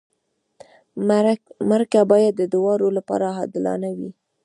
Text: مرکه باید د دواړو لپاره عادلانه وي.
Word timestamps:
مرکه 1.71 2.01
باید 2.11 2.33
د 2.37 2.43
دواړو 2.53 2.87
لپاره 2.97 3.25
عادلانه 3.37 3.89
وي. 3.97 4.11